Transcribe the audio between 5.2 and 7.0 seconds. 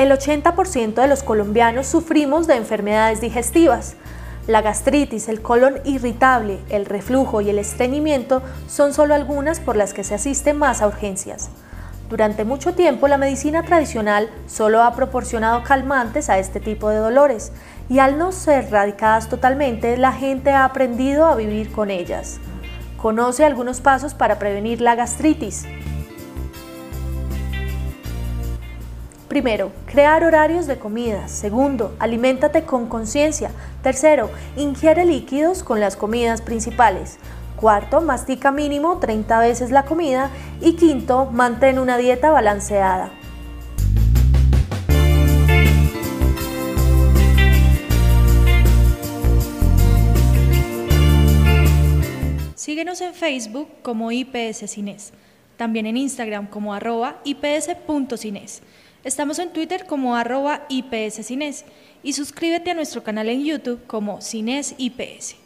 el colon irritable, el